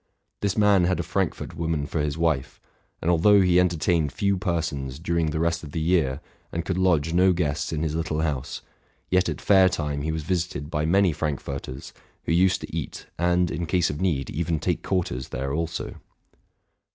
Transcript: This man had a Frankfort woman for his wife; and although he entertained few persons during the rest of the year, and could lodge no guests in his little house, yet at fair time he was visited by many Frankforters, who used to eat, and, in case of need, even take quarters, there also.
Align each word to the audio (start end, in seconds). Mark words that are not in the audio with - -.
This 0.39 0.57
man 0.57 0.85
had 0.85 0.99
a 0.99 1.03
Frankfort 1.03 1.55
woman 1.55 1.85
for 1.85 1.99
his 2.01 2.17
wife; 2.17 2.59
and 3.03 3.11
although 3.11 3.41
he 3.41 3.59
entertained 3.59 4.11
few 4.11 4.35
persons 4.35 4.97
during 4.97 5.27
the 5.27 5.39
rest 5.39 5.63
of 5.63 5.73
the 5.73 5.79
year, 5.79 6.21
and 6.51 6.65
could 6.65 6.79
lodge 6.79 7.13
no 7.13 7.33
guests 7.33 7.71
in 7.71 7.83
his 7.83 7.93
little 7.93 8.21
house, 8.21 8.63
yet 9.11 9.29
at 9.29 9.39
fair 9.39 9.69
time 9.69 10.01
he 10.01 10.11
was 10.11 10.23
visited 10.23 10.71
by 10.71 10.87
many 10.87 11.13
Frankforters, 11.13 11.93
who 12.23 12.31
used 12.31 12.61
to 12.61 12.75
eat, 12.75 13.05
and, 13.19 13.51
in 13.51 13.67
case 13.67 13.91
of 13.91 14.01
need, 14.01 14.31
even 14.31 14.57
take 14.57 14.81
quarters, 14.81 15.27
there 15.29 15.53
also. 15.53 15.97